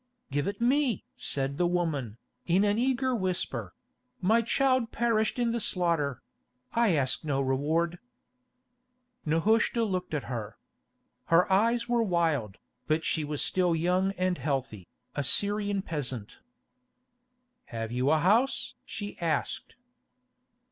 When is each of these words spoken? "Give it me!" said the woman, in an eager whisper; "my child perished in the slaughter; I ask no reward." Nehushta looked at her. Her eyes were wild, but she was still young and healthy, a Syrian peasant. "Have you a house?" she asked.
"Give 0.31 0.47
it 0.47 0.59
me!" 0.59 1.05
said 1.15 1.59
the 1.59 1.67
woman, 1.67 2.17
in 2.47 2.63
an 2.63 2.79
eager 2.79 3.13
whisper; 3.13 3.75
"my 4.19 4.41
child 4.41 4.91
perished 4.91 5.37
in 5.37 5.51
the 5.51 5.59
slaughter; 5.59 6.23
I 6.73 6.95
ask 6.95 7.23
no 7.23 7.39
reward." 7.39 7.99
Nehushta 9.27 9.83
looked 9.83 10.15
at 10.15 10.23
her. 10.23 10.57
Her 11.25 11.45
eyes 11.53 11.87
were 11.87 12.01
wild, 12.01 12.57
but 12.87 13.03
she 13.03 13.23
was 13.23 13.43
still 13.43 13.75
young 13.75 14.11
and 14.13 14.39
healthy, 14.39 14.87
a 15.15 15.23
Syrian 15.23 15.83
peasant. 15.83 16.39
"Have 17.65 17.91
you 17.91 18.09
a 18.09 18.17
house?" 18.17 18.73
she 18.83 19.19
asked. 19.19 19.75